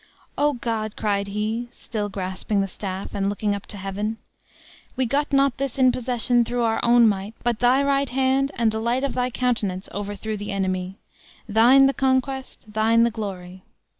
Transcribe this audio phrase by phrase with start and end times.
[0.35, 4.17] "O God!" cried he, still grasping the staff, and looking up to heaven;
[4.95, 8.71] "we got not this in possession through our own might, but thy right hand and
[8.71, 10.97] the light of thy countenance overthrew the enemy!
[11.47, 13.63] Thine the conquest, thine the glory!"